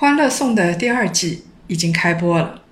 [0.00, 2.62] 欢乐颂的第二季已经开播了，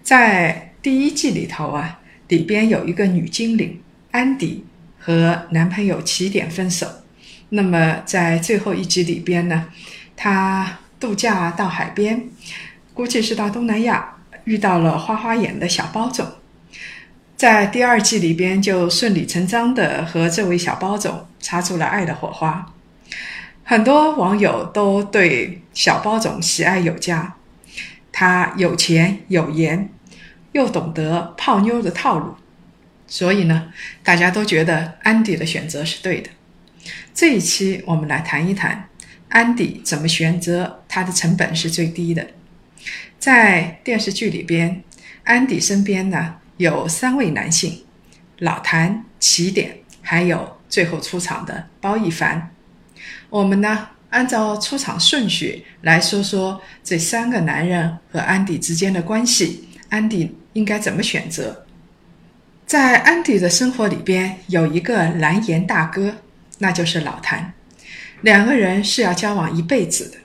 [0.00, 1.98] 在第一季里头啊，
[2.28, 3.80] 里边有一个女精灵
[4.12, 4.64] 安迪
[4.96, 6.86] 和男朋友起点分手。
[7.48, 9.66] 那么在最后一集里边呢，
[10.14, 12.28] 她度假到海边，
[12.94, 16.24] 估计是到东南亚，遇到了花花眼的小包总。
[17.36, 22.72] 在第二季里边就顺理成章的和这位小包总擦出了爱的火花。
[23.64, 27.36] 很多网友都对小包总喜爱有加，
[28.10, 29.88] 他有钱有颜，
[30.52, 32.34] 又懂得泡妞的套路，
[33.06, 36.30] 所以呢，大家都觉得安迪的选择是对的。
[37.14, 38.88] 这一期我们来谈一谈
[39.28, 42.26] 安迪怎么选择他的成本是最低的。
[43.18, 44.82] 在电视剧里边，
[45.22, 47.84] 安迪身边呢有三位男性：
[48.38, 52.51] 老谭、起点，还有最后出场的包奕凡。
[53.32, 61.64] 我们呢，按照出场顺序来说说这三个男人和安迪之间的关系，安迪应该怎么选择？
[62.66, 66.16] 在安迪的生活里边有一个蓝颜大哥，
[66.58, 67.54] 那就是老谭，
[68.20, 70.18] 两个人是要交往一辈子的。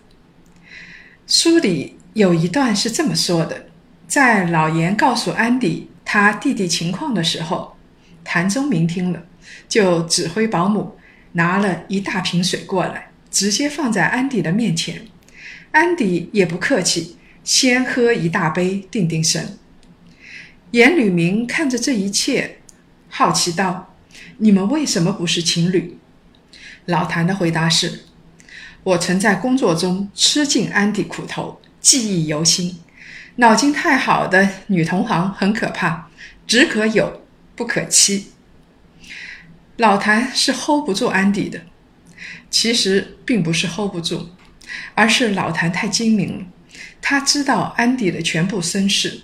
[1.25, 3.67] 书里有一段是这么说的：
[4.05, 7.77] 在老严告诉安迪他弟弟情况的时候，
[8.25, 9.23] 谭宗明听了，
[9.69, 10.96] 就指挥保姆。
[11.37, 15.05] 拿了一大瓶水过来，直接放在安迪的面前。
[15.71, 19.59] 安迪也不客气，先喝一大杯定定神。
[20.71, 22.57] 严吕明看着这一切，
[23.07, 23.93] 好奇道
[24.39, 25.99] ：“你们为什么不是情侣？”
[26.85, 28.05] 老谭的回答是
[28.83, 32.79] ：“我曾在工作中吃尽安迪苦头，记忆犹新。
[33.35, 36.09] 脑筋太好的女同行很可怕，
[36.47, 37.21] 只可有
[37.55, 38.31] 不可欺。”
[39.77, 41.61] 老谭是 hold 不住安迪的，
[42.49, 44.27] 其实并不是 hold 不住，
[44.95, 46.45] 而是老谭太精明了，
[46.99, 49.21] 他知道安迪的全部身世，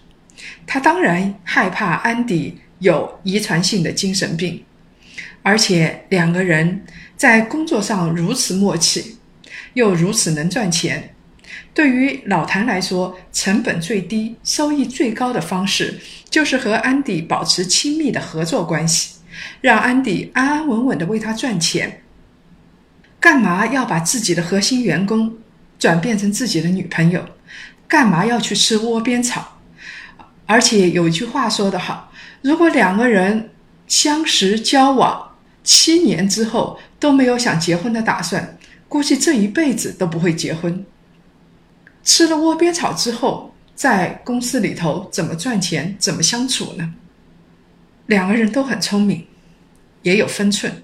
[0.67, 4.63] 他当然害怕安迪有遗传性的精神病，
[5.41, 6.85] 而且两个人
[7.17, 9.17] 在工作上如此默契，
[9.73, 11.15] 又如此能赚钱，
[11.73, 15.99] 对于老谭来说，成本最低、收益最高的方式
[16.29, 19.12] 就是和安迪保持亲密的合作关系。
[19.61, 22.03] 让安迪安安稳稳的为他赚钱，
[23.19, 25.37] 干嘛要把自己的核心员工
[25.77, 27.23] 转变成自己的女朋友？
[27.87, 29.59] 干嘛要去吃窝边草？
[30.45, 32.11] 而且有一句话说得好：
[32.41, 33.51] 如果两个人
[33.87, 38.57] 相识交往七年之后都没有想结婚的打算，
[38.89, 40.85] 估计这一辈子都不会结婚。
[42.03, 45.95] 吃了窝边草之后，在公司里头怎么赚钱？
[45.97, 46.93] 怎么相处呢？
[48.07, 49.25] 两个人都很聪明，
[50.01, 50.83] 也有分寸，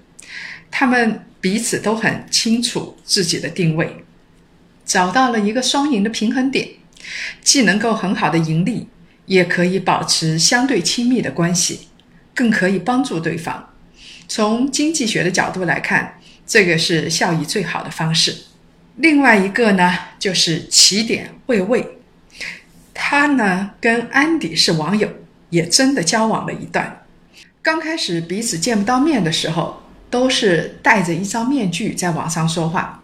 [0.70, 4.04] 他们彼此都很清楚自己的定位，
[4.84, 6.68] 找到了一个双赢的平衡点，
[7.42, 8.88] 既能够很好的盈利，
[9.26, 11.88] 也可以保持相对亲密的关系，
[12.34, 13.70] 更可以帮助对方。
[14.26, 18.36] 从经济学的角度来看，这个是效益最好的方式。
[18.96, 21.86] 另外一个呢，就是起点魏魏，
[22.94, 25.08] 他呢跟安迪是网友，
[25.50, 26.99] 也真的交往了一段。
[27.62, 33.02] 刚开始彼此见不到面的时候，都是戴着一张面具在网上说话。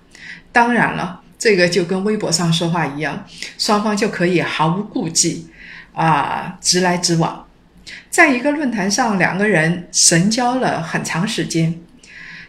[0.51, 3.27] 当然了，这个就跟微博上说话一样，
[3.59, 5.49] 双方就可以毫无顾忌，
[5.93, 7.47] 啊，直来直往。
[8.09, 11.79] 在一个论坛上，两个人神交了很长时间。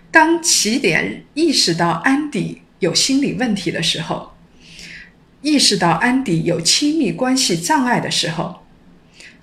[0.09, 4.31] 当起点意识到安迪有心理问题的时候，
[5.41, 8.63] 意识到安迪有亲密关系障碍的时候，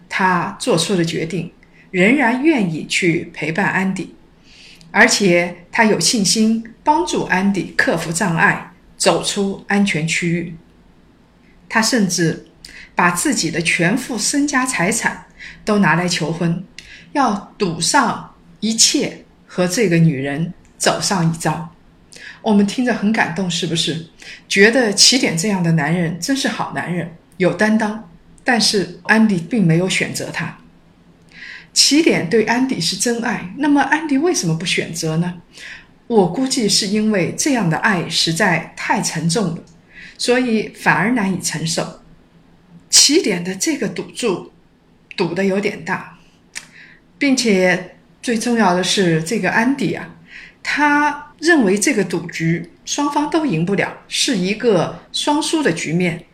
[0.09, 1.53] 他做出了决定。
[1.94, 4.17] 仍然愿意去陪伴安迪，
[4.91, 10.56] 而且他有信心帮助安迪克服障碍，走出安全区域。
[11.69, 12.46] 他甚至
[12.96, 15.26] 把自己的全副身家财产
[15.64, 16.64] 都拿来求婚，
[17.12, 21.73] 要赌上一切和这个女人走上一遭。
[22.43, 24.05] 我们听着很感动，是不是？
[24.49, 28.11] 觉得起点这样的男人真是好男人，有担当。
[28.43, 30.58] 但是安迪并没有选择他。
[31.75, 35.43] 起点对安迪是真爱，那么安迪为什么不选择呢？
[36.06, 39.65] 我估计是因为这样的爱实在太沉重了，
[40.17, 42.00] 所以反而难以承受。
[42.88, 44.53] 起点的这个赌注
[45.17, 46.19] 赌的有点大，
[47.19, 50.15] 并且最重要的是，这个安迪啊，
[50.62, 56.25] 他认为这个赌局双方都赢不了，是一个双输的局面，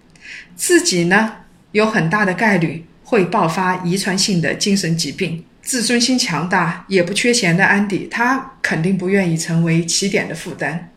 [0.55, 1.37] 自己呢
[1.73, 5.45] 有很大的概率会爆发遗传性的精神疾病。
[5.61, 10.89] 自尊心强大也不缺钱的安迪，他肯定不愿意成为起点的负担，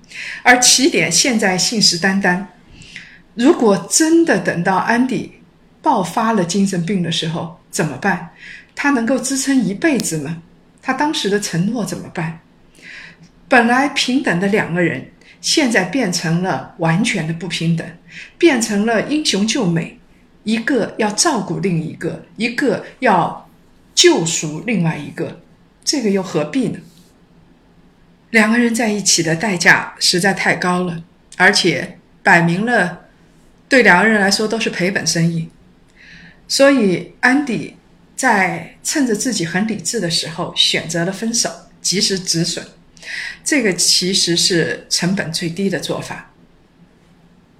[0.44, 2.45] 而起点现在信誓旦旦，
[3.33, 5.31] 如果真的等到安迪
[5.81, 8.30] 爆发了精神病的时候怎么办？
[8.75, 10.44] 他能够支撑一辈子吗？
[10.83, 12.39] 他当时的承诺怎么办？
[13.50, 15.09] 本来平等的两个人，
[15.42, 17.86] 现在变成了完全的不平等，
[18.38, 20.00] 变成了英雄救美，
[20.44, 23.42] 一个要照顾另一个，一个要。
[23.95, 25.40] 救赎另外一个，
[25.86, 26.80] 这个又何必呢？
[28.31, 31.04] 两个人在一起的代价实在太高了，
[31.38, 33.06] 而且摆明了
[33.69, 35.50] 对两个人来说都是赔本生意。
[36.48, 37.75] 所以安迪
[38.16, 41.50] 在趁着自己很理智的时候选择了分手，
[41.80, 42.66] 及时止损。
[43.44, 46.31] 这个其实是成本最低的做法。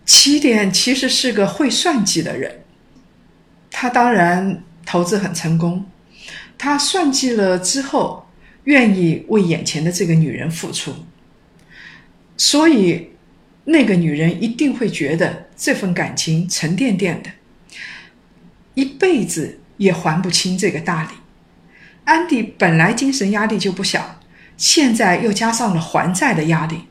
[0.04, 2.63] 起点其实是个会算计的人，
[3.74, 5.86] 他当然投资很成功。
[6.58, 8.26] 他算计了之后，
[8.64, 10.94] 愿意为眼前的这个女人付出，
[12.38, 13.10] 所以
[13.66, 17.32] 那个女人一定会觉得这份感情沉甸甸的，
[18.76, 21.10] 一辈子也还不清这个大礼。
[22.06, 24.22] 安迪本来精神压力就不小，
[24.56, 26.84] 现在又加上了还债的压力，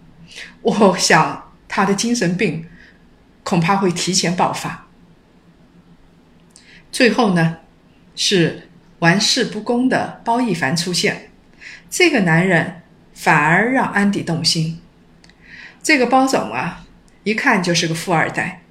[0.60, 2.66] 我想他的精神病
[3.42, 4.88] 恐怕会提前爆发。
[6.92, 7.56] 最后呢，
[8.14, 8.68] 是。
[9.02, 11.28] 玩世不恭的包奕凡出现，
[11.90, 14.78] 这个男人反而让安迪动心。
[15.82, 16.84] 这个包总啊，
[17.24, 18.62] 一看就是个富二代，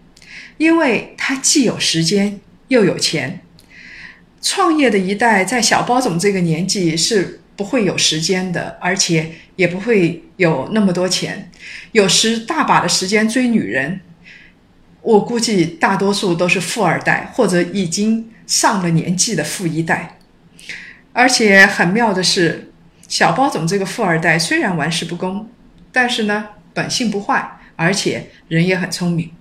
[0.55, 2.39] 因为他既有时间
[2.69, 3.41] 又有钱。
[4.41, 11.51] 创业的一代在小包总这个年纪是不会有时间的，而且也不会有那么多钱，
[11.91, 13.99] 有时大把的时间追女人。
[15.01, 20.17] 我估计大多数都是富二代或者已经上了年纪的富一代。
[21.13, 22.71] 而且很妙的是，
[23.07, 25.49] 小包总这个富二代虽然玩世不恭，
[25.91, 29.31] 但是呢本性不坏，而且人也很聪明。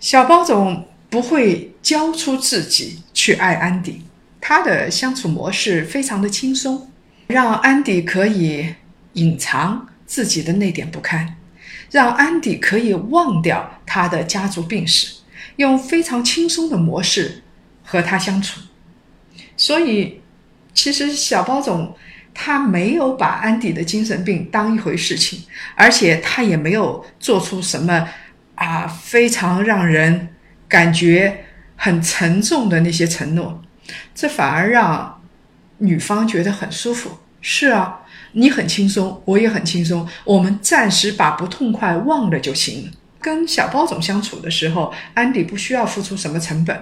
[0.00, 4.02] 小包总不会交出自己去爱安迪，
[4.40, 6.90] 他的相处模式非常的轻松，
[7.26, 8.74] 让安迪可以
[9.12, 11.36] 隐藏自己的那点不堪，
[11.90, 15.16] 让安迪可以忘掉他的家族病史，
[15.56, 17.42] 用非常轻松的模式
[17.82, 18.60] 和他相处。
[19.56, 20.20] 所以，
[20.72, 21.96] 其实小包总
[22.32, 25.44] 他没有把安迪的精神病当一回事情，
[25.74, 28.08] 而且他也没有做出什么
[28.54, 30.28] 啊非常让人
[30.68, 31.44] 感觉
[31.76, 33.62] 很沉重的那些承诺，
[34.14, 35.20] 这反而让
[35.78, 37.18] 女方觉得很舒服。
[37.42, 37.99] 是啊，
[38.32, 42.90] 你很轻松，我也很轻松，我们暂时把不痛快忘了就行。
[43.20, 46.78] 跟小包总相处的时候，安迪不需要付出什么成本，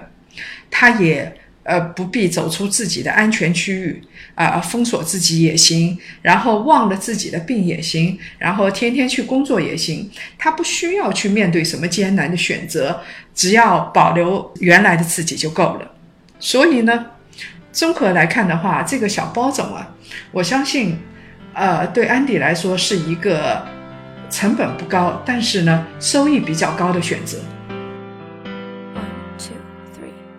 [0.69, 1.35] 他也。
[1.63, 4.01] 呃，不必走出自己的安全区域
[4.33, 10.09] 啊，封锁自己也行，然后忘了自己的病也行，然后天天去工作也行。
[10.39, 13.01] 他不需要去面对什么艰难的选择，
[13.35, 15.91] 只要保留原来的自己就够了。
[16.39, 17.05] 所以呢，
[17.71, 19.95] 综合来看的话，这个小包总啊，
[20.31, 20.97] 我相信，
[21.53, 23.65] 呃，对安迪来说是一个
[24.29, 27.37] 成本不高，但是呢，收益比较高的选择。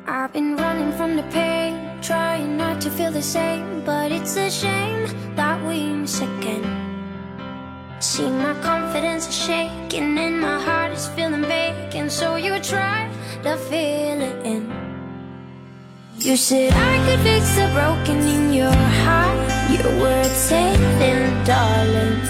[0.06, 4.50] I've been running from the pain, trying not to feel the same, but it's a
[4.50, 6.62] shame that we miss again.
[8.00, 13.08] See, my confidence is shaking and my heart is feeling vacant, so you try
[13.44, 14.89] to fill it in.
[16.22, 19.38] You said I could fix the broken in your heart,
[19.70, 22.20] You were saving, darling.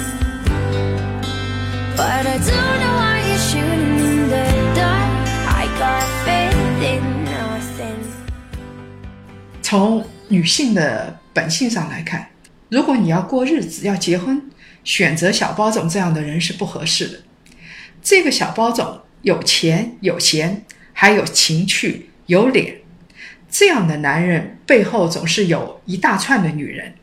[1.97, 5.11] But I don't know why you're shooting in the dark.
[5.49, 6.55] I got faith
[6.85, 7.11] in
[9.61, 12.31] 从女性的本性上来看，
[12.69, 14.41] 如果你要过日子、要结婚，
[14.85, 17.21] 选择小包总这样的人是不合适的。
[18.01, 22.80] 这个小包总有钱有闲，还有情趣有脸，
[23.51, 26.95] 这样的男人背后总是有一大串的女人，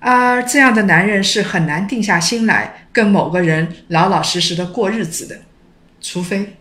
[0.00, 5.42] 而这样的男人是很难定下心来跟某个人老老实实的过日子的，
[6.00, 6.56] 除非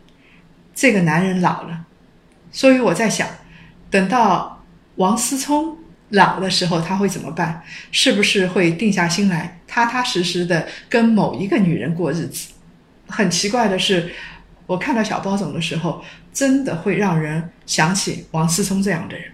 [0.75, 1.85] 这个男人老了。
[2.51, 3.27] 所以我在想，
[3.89, 4.59] 等到。
[4.97, 5.77] 王思聪
[6.09, 7.63] 老的时候他会怎么办？
[7.91, 12.51] 是不是会定下心来，踏踏实实的跟某一个女人过日子？
[13.07, 14.11] 很奇怪的是，
[14.67, 16.03] 我看到小包总的时候，
[16.33, 19.25] 真的会让人想起王思聪这样的人。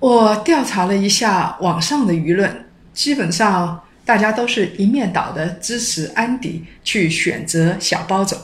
[0.00, 8.38] 我调查了一下网上的舆论，基本上大家都是一面倒的支持安迪去选择小包总。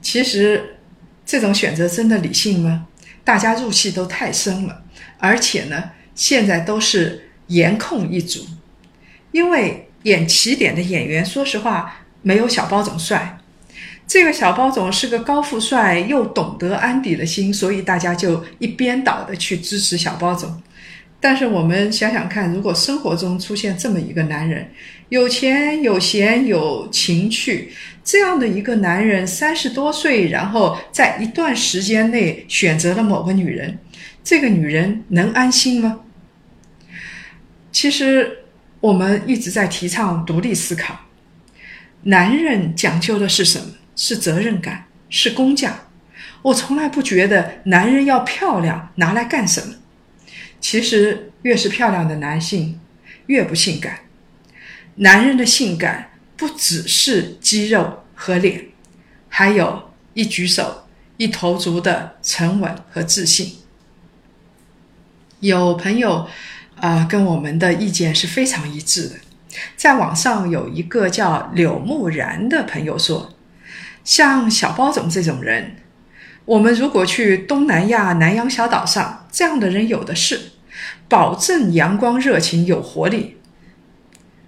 [0.00, 0.76] 其实，
[1.26, 2.86] 这种选择真的理性吗？
[3.24, 4.82] 大家入戏都太深了，
[5.18, 8.44] 而且呢，现在都是颜控一族，
[9.30, 13.38] 因为演起点的演员，说实话没有小包总帅。
[14.12, 20.62] 这个小包总是个高富帅，又懂得安迪的心，所以大家就一边倒的去支持小包总。
[21.18, 24.70] 但是我们想想看，如果生活中出现这么一个男人，
[25.08, 27.72] 有钱有闲有情趣，
[28.04, 33.78] 这样的一个男人，三十多岁，然后在一段时间内选择了某个女人，
[34.22, 36.00] 这个女人能安心吗？
[37.72, 38.40] 其实
[38.80, 41.00] 我们一直在提倡独立思考，
[42.02, 43.64] 男人讲究的是什么？
[43.96, 45.86] 是责任感，是工匠。
[46.42, 49.74] 我从来不觉得男人要漂亮拿来干什么。
[50.60, 52.80] 其实，越是漂亮的男性，
[53.26, 54.00] 越不性感。
[54.96, 58.66] 男人的性感不只是肌肉和脸，
[59.28, 60.84] 还有一举手、
[61.16, 63.56] 一投足的沉稳和自信。
[65.40, 66.28] 有朋友
[66.76, 69.16] 啊，跟我们的意见是非常一致的。
[69.76, 73.34] 在网上有一个叫柳木然的朋友说
[74.04, 75.76] ：“像小包总这种人。”
[76.44, 80.40] 我们如果去东南亚南洋小岛上，这样的人有的是，
[81.08, 83.38] 保证阳光、热情、有活力。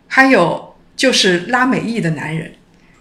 [0.08, 2.54] 还有就是拉美裔的男人，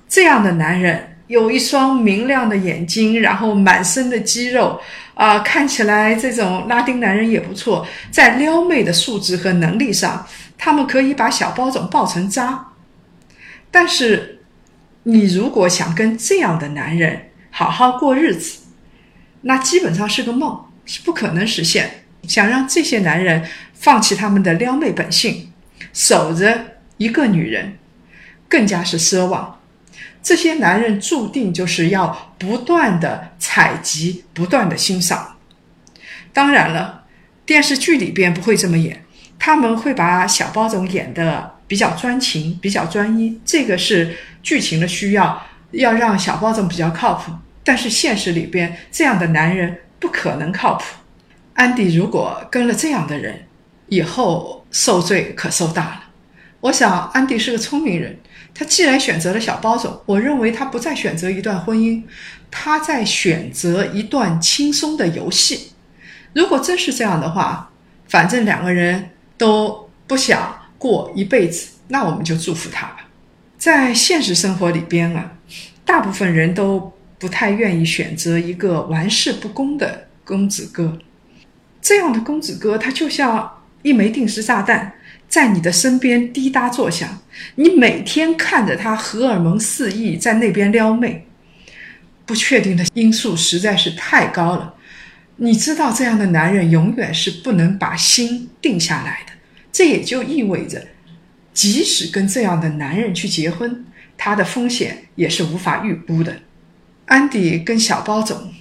[0.07, 4.79] 这样的男人有一双明亮的眼睛，然后满身的肌肉，
[5.15, 7.88] 啊，看起来这种拉丁男人也不错。
[8.12, 12.67] 在撩妹的素质和能力上，他们可以把小包总抱成渣。
[13.72, 14.42] 但是，
[15.03, 18.62] 你如果想跟这样的男人好好过日子，
[19.41, 22.05] 那基本上是个梦，是不可能实现。
[22.27, 25.51] 想让这些男人放弃他们的撩妹本性，
[25.91, 27.77] 守着一个女人，
[28.48, 29.60] 更加是奢望。
[30.22, 35.36] 这些男人注定就是要不断的采集，不断的欣赏。
[36.31, 37.03] 当然了，
[37.45, 39.03] 电视剧里边不会这么演，
[39.38, 47.31] 他们会把小包总演的比较专情，比较专一，这个是剧情的需要，要让小包总比较靠谱。
[47.63, 50.83] 但是现实里边，这样的男人不可能靠谱。
[51.53, 53.45] 安迪如果跟了这样的人，
[53.88, 56.03] 以后受罪可受大了。
[56.62, 58.19] 我想安迪是个聪明人，
[58.53, 62.03] 他既然选择了小包总，我认为他不再选择一段婚姻，
[62.51, 65.71] 他在选择一段轻松的游戏。
[66.33, 67.71] 如果真是这样的话，
[68.07, 73.07] 反正两个人都不想过一辈子，那我们就祝福他吧。
[73.63, 75.38] 在现实生活里边啊，
[75.86, 76.91] 大部分人都。
[77.20, 81.00] 不太愿意选择一个玩世不恭的公子哥，
[81.82, 84.91] 这样的公子哥，他就像一枚定时炸弹，
[85.29, 87.22] 在你的身边滴答作响。
[87.55, 91.25] 你每天看着他荷尔蒙四溢，在那边撩妹，
[92.25, 94.74] 不确定的因素实在是太高了。
[95.38, 99.32] 你知道，这样的男人永远是不能把心定下来的。
[99.72, 100.86] 这也就意味着，
[101.53, 103.86] 即使跟这样的男人去结婚，
[104.17, 106.36] 他的风险也是无法预估的。
[107.05, 108.53] 安迪跟小包总，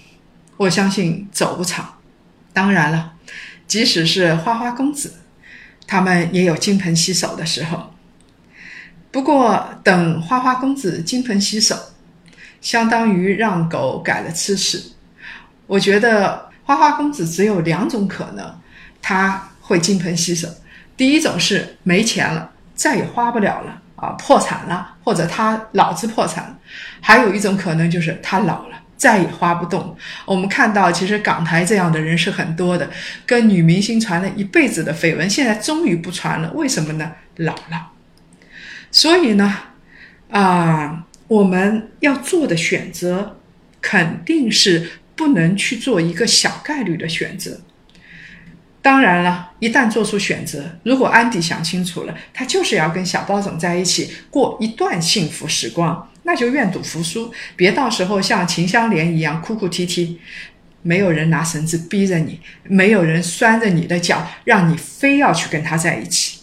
[0.56, 1.98] 我相信走不长。
[2.52, 3.14] 当然了，
[3.66, 5.14] 即使是花花公子，
[5.86, 7.94] 他们也有金盆洗手的时候。
[9.10, 11.76] 不过，等花花公子金盆洗手，
[12.60, 14.92] 相当于让狗改了吃屎。
[15.66, 18.58] 我觉得花花公子只有两种可能，
[19.00, 20.48] 他会金盆洗手。
[20.96, 22.51] 第一种是没钱了，
[22.82, 23.80] 再也花不了了。
[23.94, 26.58] 啊，破产了，或者他老子破产，
[27.00, 29.96] 还有一种可能就是他老了，再也花不动。
[30.24, 32.90] 我们看到，其实港台这样的人是很多的，
[33.24, 37.12] 跟女明星传了一辈子的绯闻，现在终于不传了，为什么呢？
[37.36, 37.92] 老了。
[38.90, 39.56] 所以呢，
[40.32, 43.36] 啊，我们要做的选择，
[43.80, 47.60] 肯定是不能去做一个小概率的选择。
[48.82, 60.18] 当然了，一旦做出选择，如果安迪想清楚了，他就是要跟小包总在一起过一段幸福时光，那就愿赌服输，别到时候像秦香莲一样哭哭啼啼，
[60.82, 66.40] 没有人拿绳子逼着你，没有人拴着你的脚，让你非要去跟他在一起。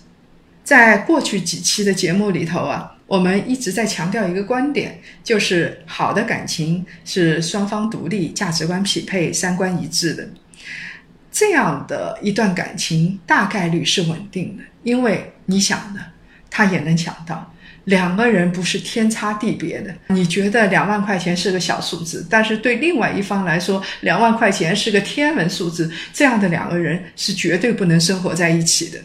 [0.63, 10.29] 在过去几期的节目里头啊，我们一直在强调一个观点，就是好的感情是双方独立、价值观匹配、三观一致的。
[11.31, 16.01] 这样的一段感情大概率是稳定的，因为你想呢，
[16.49, 17.37] 他也能想到；
[17.85, 19.93] 两个人不是天差地别的。
[20.07, 25.91] 你觉得两万块钱是个小数字，但是对另外一方来说，两万块钱是个天文数字。
[26.11, 28.99] 这样的两个人是绝对不能生活在一起的。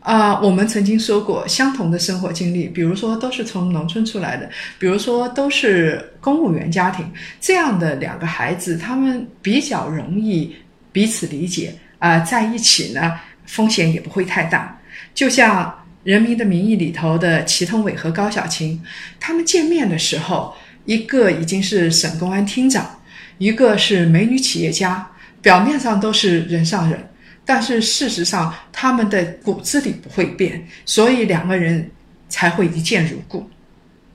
[0.00, 4.48] 啊，我们曾经说过，相同的生活经历，比如说都是从农村出来的，
[4.78, 7.04] 比如说都是公务员家庭，
[7.40, 10.54] 这样的两个孩子，他们比较容易
[10.96, 14.80] 彼此理解啊，在一起呢，风险也不会太大。
[15.14, 15.66] 就像
[16.04, 18.82] 《人民的名义》里头的祁同伟和高小琴，
[19.20, 22.98] 他们见面的时候，一个已经是省公安厅长，
[23.36, 25.06] 一个是美女企业家，
[25.42, 27.10] 表面上都是人上人。
[27.44, 31.90] 但是事实上，他们的骨子里不会变，所以两个人
[32.30, 33.50] 才会一见如故。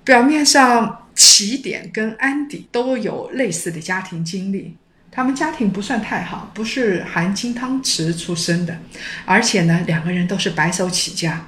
[0.04, 4.76] 表面上，起点跟安迪都有类似的家庭经历，
[5.12, 8.80] 他们家庭不算太好，不是含金汤匙出生的，
[9.26, 11.46] 而且呢，两个人都是白手起家。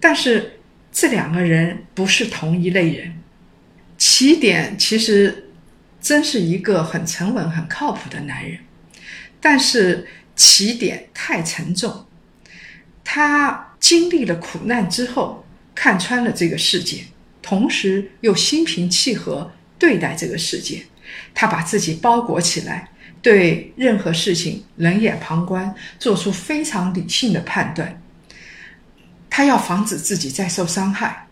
[0.00, 0.60] 但是
[0.92, 3.14] 这两个人不是同一类人。
[3.98, 5.50] 起点其实
[6.00, 8.60] 真是一个很沉稳、很靠谱的男人，
[9.40, 10.06] 但是。
[10.36, 12.06] 起点太沉重，
[13.04, 15.46] 他经历了苦难之后，
[15.76, 17.04] 看穿了这个世界，
[17.40, 20.86] 同时又心平气和对待这个世界。
[21.32, 22.88] 他把自己包裹起来，
[23.20, 28.00] 对任何事情冷眼旁观，做出非常理性的判断。
[29.28, 31.26] 他要防止自己再受伤害。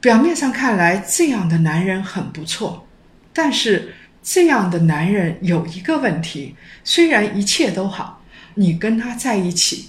[0.00, 2.86] 表面上看来，这样的男人很不错，
[3.32, 3.94] 但是。
[4.22, 8.22] 这样的男人有一个问题，虽然一切都好，
[8.54, 9.88] 你跟他在一起，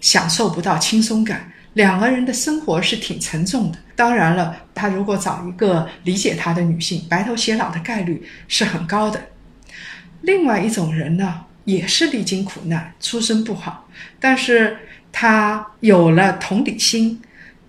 [0.00, 3.78] 享受不到轻松感，两个人的生活是挺沉重的。
[3.94, 9.28] 当然了，他如果找一个理解他的女性，白头偕老的概率是很高的。
[10.22, 14.78] 另外一种人呢，也是历经苦难，出身不好，但是
[15.12, 17.20] 他有了同理心，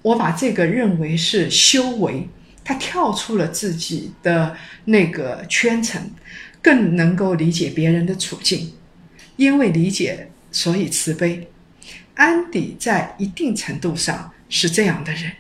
[0.02, 2.30] 我把这个认为是修为。
[2.64, 6.02] 他跳出了自己的那个圈层，
[6.62, 8.74] 更能够理解别人的处境，
[9.36, 11.50] 因为理解，所以慈悲。
[12.18, 15.32] 安迪在一定程度上是这样的人，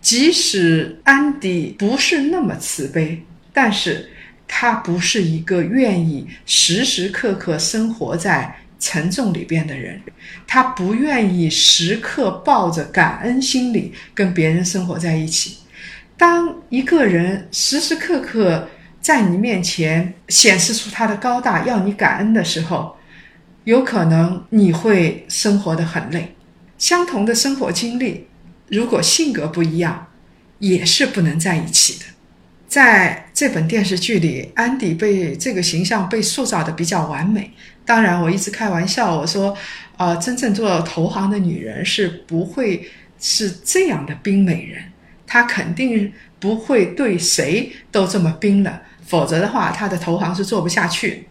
[0.00, 4.10] 即使安迪不是那么慈悲，但是
[4.48, 10.00] 他不是一个愿意时时刻刻生活在沉重里边的人，
[10.46, 15.58] 他不愿意时刻抱着感恩心理跟别人生活在一起。
[16.16, 18.68] 当一个人时时刻刻
[19.00, 22.96] 在你面前显示出他的高大，要你感恩的时候，
[23.64, 26.34] 有可能你会生活的很累。
[26.76, 28.26] 相同的生活经历，
[28.68, 30.08] 如果性格不一样，
[30.58, 32.04] 也是不能在一起的。
[32.68, 37.52] 在这本电视剧里，安迪被这个形象被塑造的比较完美。
[37.86, 39.56] 当然，我一直开玩笑，我说，
[39.96, 44.82] 呃，真正做投行的女人是不会是这样的冰美人。
[45.26, 48.74] 她肯定不会对谁都这么冰冷，
[49.06, 51.28] 否则的话，她的投行是做不下去。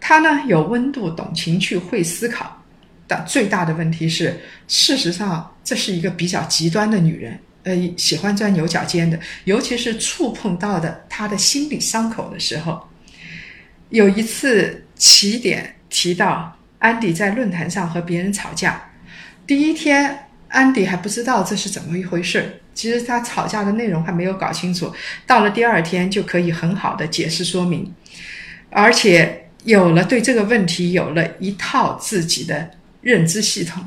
[0.00, 2.62] 他呢有温度、懂情趣、会思考，
[3.06, 12.88] 但最大的问题是，事实上这是一个比较极端的女人，呃，喜欢钻牛角尖的，尤其是触碰到的他的心理伤口的时候。
[13.90, 18.80] 有一次起点提到安迪在论坛上和别人吵架，
[19.46, 22.60] 第一天安迪还不知道这是怎么一回事。
[22.72, 24.94] 其实他吵架的内容还没有搞清楚，
[25.26, 27.92] 到了第二天就可以很好的解释说明，
[28.70, 32.70] 而且有了对这个问题有了一套自己的
[33.02, 33.84] 认知系统。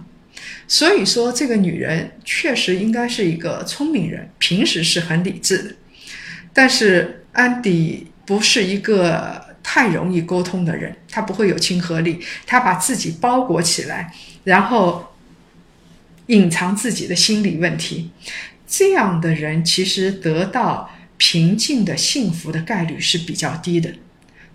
[0.67, 5.75] 所以说，这个女人确实应该是一个聪明人，平时是很理智的。
[6.53, 15.13] 但是安迪不是一个太容易沟通的人，他不会有亲和力，他把自己包裹起来，然后
[16.27, 18.11] 隐藏自己的心理问题。
[18.67, 23.93] 这样的人其实得到平静的幸福的概率是比较低的，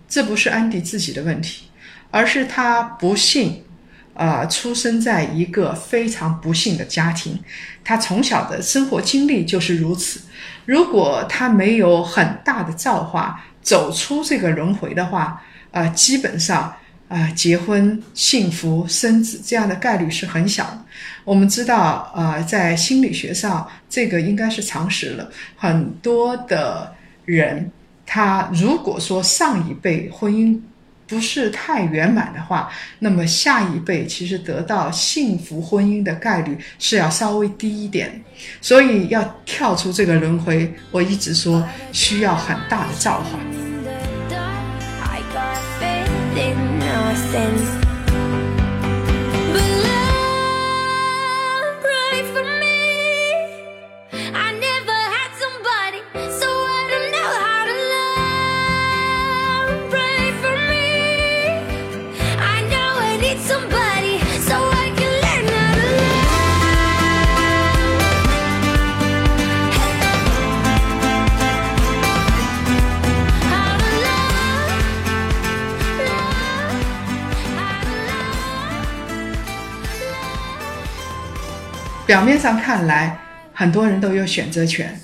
[0.09, 1.65] 这不是安迪自己的问题，
[2.11, 3.63] 而是他不幸，
[4.15, 7.39] 呃，出生在一个非常不幸的家庭，
[7.83, 10.21] 他从小的生活经历就是如此。
[10.65, 15.41] 如果他没有很大的造化，走出这个轮回的话，
[15.71, 16.75] 呃，基本上。
[17.09, 20.85] 啊，结婚、幸福、生子这样的概率是很小的。
[21.23, 25.27] 我们知道，呃，在心理学上，这个应该是常识了。
[25.55, 26.93] 很多的
[27.25, 27.71] 人，
[28.11, 30.59] 他如果说上一辈婚姻
[31.05, 32.67] 不是太圆满的话，
[32.97, 38.19] 那么下一辈其实得到幸福婚姻的概率是要稍微低一点。
[38.61, 43.37] 所以要跳出这个轮回，我一直说需要很大的造化。
[82.09, 83.19] 表面上看来，
[83.53, 84.99] 很多人都有选择权，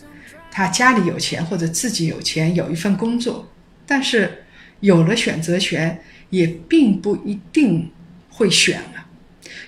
[0.50, 3.48] 他家里有钱或者自己有钱，有一份工作，
[3.86, 4.44] 但是
[4.80, 7.92] 有了选择权，也并不一定
[8.32, 9.06] 会选啊。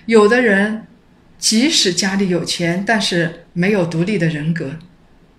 [0.06, 0.88] 有的人
[1.38, 4.76] 即使家里有钱，但是没有独立的人格，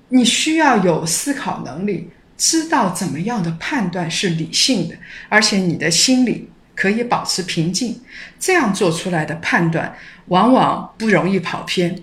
[0.08, 4.96] 你需要有思考能力，知道怎么样的判断是理性的，
[5.28, 8.00] 而且你的心里可以保持平静，
[8.40, 9.94] 这样做出来的判断
[10.28, 12.02] 往往不容易跑偏。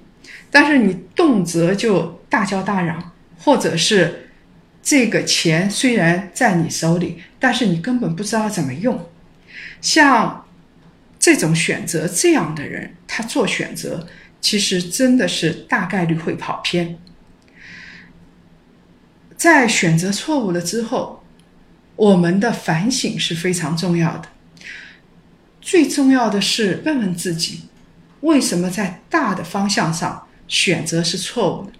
[0.50, 4.28] 但是你动辄就大叫大嚷，或者是
[4.82, 9.08] 这个钱虽然在你手里，但是你根本不知道怎么用。
[9.80, 10.44] 像
[11.18, 14.06] 这种选择这样的人，他做选择
[14.42, 16.98] 其实真的是大概率会跑偏。
[19.38, 21.24] 在选择错误了之后，
[21.96, 24.28] 我们的反省是非常重要的。
[25.66, 27.62] 最重要的是问问自己，
[28.20, 30.24] 为什么在大的方向上？
[30.46, 31.72] 选择是错误的，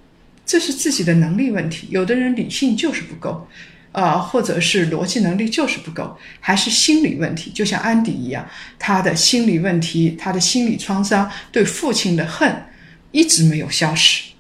[0.45, 1.87] 这是自己的能力问题。
[1.89, 3.47] 有的人理性就是不够，
[3.93, 7.53] 啊，或者是逻辑能力就是不够，还是心理问题。
[7.53, 8.45] 就像安迪一样，
[8.77, 12.67] 他的心理问题，他的心理创伤，对父亲的恨
[13.13, 14.33] 一直没有消失。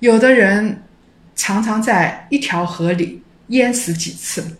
[0.00, 0.82] 有的人
[1.34, 4.58] 常常在一条河里淹死几次，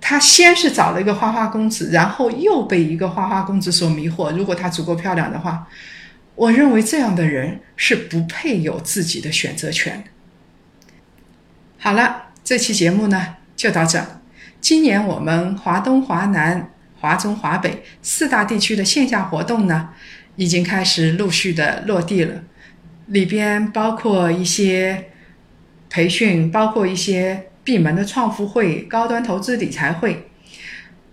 [0.00, 4.36] 他先是找了一个花花公子，然后又被一个花花公子所迷惑。
[4.36, 5.68] 如果他足够漂亮的话。
[6.38, 10.04] 我认为这样的人是不配有自己的选择权。
[11.78, 14.00] 好了，这期节目呢就到这。
[14.60, 19.88] 今年我们华东、华南、华中、华北四大地区的线下活动呢，
[20.36, 22.44] 已经开始陆续的落地了，
[23.06, 25.06] 里边包括一些
[25.90, 30.30] 培训，包括一些闭门的创富会、高端投资理财会。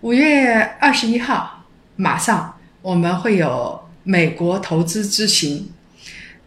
[0.00, 1.66] 五月二十一号，
[1.96, 3.84] 马上我们会有。
[4.02, 5.68] 美国投资之行，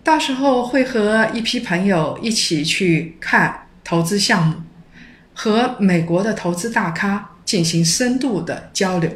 [0.02, 4.56] 到时候会和一批朋友一起去看投资项目，
[5.34, 9.12] 和美国的投资大咖进行深度的交流。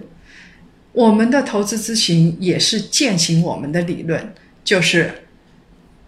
[0.92, 5.24] 我们的投资之行也是践行我们的理论，就是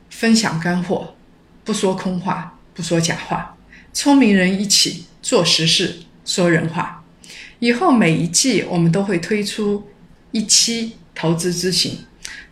[0.10, 1.16] 分享干货，
[1.64, 3.55] 不说空话，不说假话，
[3.96, 7.06] 聪明人一起做实事，说人话。
[7.60, 9.88] 以后每一季我们都会推出
[10.32, 12.06] 一期投资之行。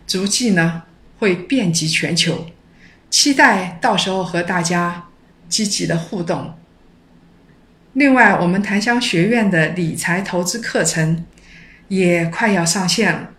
[0.06, 0.84] 足迹呢
[1.18, 2.46] 会遍及全球，
[3.10, 5.08] 期待到时候和大家
[5.46, 6.54] 积极的互动。
[7.92, 11.26] 另外，我们檀香学院的理财投资课程
[11.88, 13.30] 也快要上线了，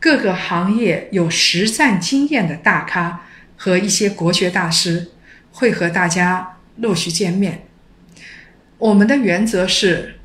[0.00, 5.10] 各个行业有实战经验的大咖和一些国学大师
[5.52, 7.66] 会和大家陆续见面。
[8.78, 10.16] 我们的原则是，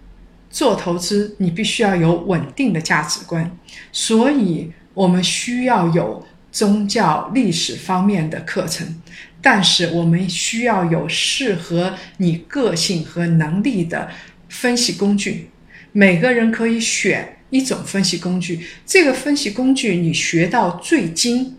[0.49, 3.55] 做投资你必须要有稳定的价值观，
[3.91, 4.71] 所以。
[4.95, 9.01] 我们需要有宗教历史方面的课程，
[9.41, 14.09] 但是我们需要有适合你个性和能力的
[14.47, 15.49] 分析工具。
[15.91, 21.57] 每个人可以选一种分析工具，这个分析工具你学到最精，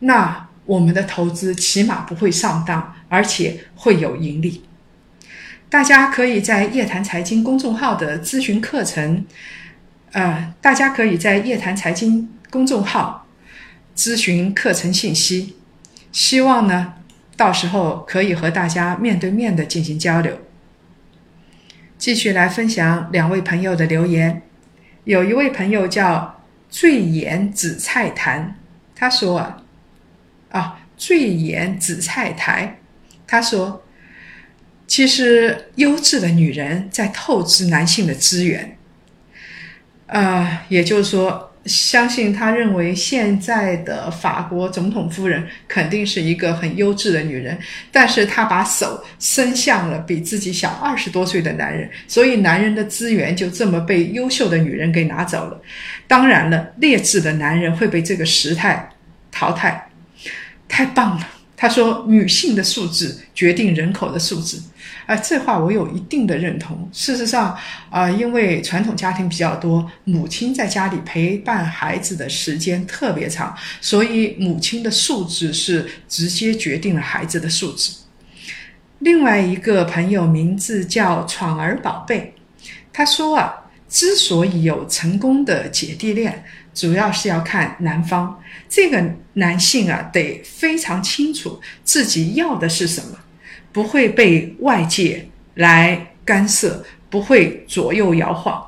[0.00, 4.64] 那我们的投资起码不会上当，而且会有盈利。
[5.68, 9.26] 大家可以在夜谈财经公众号的咨询课程。
[10.12, 13.26] 呃，大家可以在夜谈财经公众号
[13.96, 15.56] 咨询课程信息，
[16.12, 16.94] 希望呢，
[17.36, 20.38] 到时候可以和大家面对面的进行交流。
[21.98, 24.42] 继续来分享两位朋友的留言，
[25.02, 28.56] 有一位朋友叫醉眼紫菜坛，
[28.94, 29.54] 他说
[30.50, 32.78] 啊，醉眼紫菜台，
[33.34, 33.84] 他说，
[34.86, 38.78] 其实优质的女人在透支男性的资源。
[40.06, 47.58] 呃，也就是说，相信他认为现在的法国总统夫人肯定是一个很优质的女人，
[47.90, 55.60] 但是她把手伸向了比自己小二十多岁的男人，所以男人的资源就这么被优秀的女人给拿走了。
[56.06, 58.90] 当然了，劣质的男人会被这个时态
[59.32, 59.88] 淘汰。
[60.66, 64.60] 太棒了，他说，女性的素质决定人口的素质。
[65.06, 66.88] 啊，这话我有一定的认同。
[66.90, 67.54] 事实上，
[67.90, 77.92] 啊，因为传统家庭比较多，母亲在家里陪伴孩子的时间特别长，所以母亲的素质是直接决定了孩子的素质。
[79.00, 82.34] 另外一个朋友名字叫闯儿宝贝，
[82.90, 83.52] 他说啊，
[83.94, 86.42] 之所以有成功的姐弟恋，
[86.74, 89.00] 主要是要看男方这个
[89.34, 93.16] 男性啊，得非常清楚自己要的是什么。
[93.70, 98.60] 不会被外界来干涉，不会左右摇晃。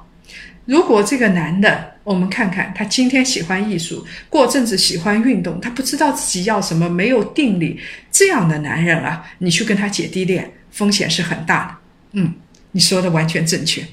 [0.65, 7.81] 如果这个男的，我们看看他今天喜欢艺术，过阵子喜欢运动，他不知道自己要什么，没有定力，
[8.13, 12.21] 这样的男人啊，你去跟他姐弟恋，风险是很大的。
[12.21, 12.35] 嗯，
[12.71, 13.85] 你说的完全正确。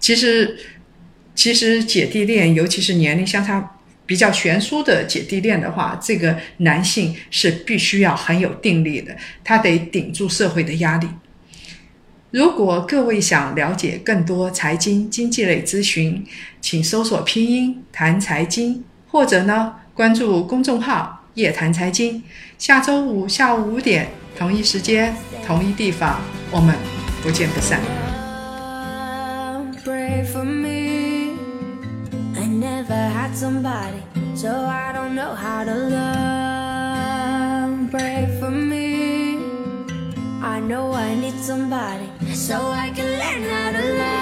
[0.00, 0.56] 其实，
[1.34, 11.06] 其实姐弟恋，尤其是年龄相差比较悬殊的姐弟恋的话，这个男性是必须要很有定力的，他得顶住社会的压力。
[12.32, 16.24] 如果各位想了解更多财经经济类咨询，
[16.60, 22.22] 请搜索拼音谈财经，或者呢关注公众号夜谈财经。
[22.58, 25.14] 下周五下午五点同一时间
[25.44, 26.76] 同一地方，我们
[27.22, 28.09] 不见不散。
[33.40, 34.02] somebody,
[34.34, 37.70] so I don't know how to love.
[37.90, 39.38] Pray for me.
[40.42, 44.19] I know I need somebody, so I can learn how to love.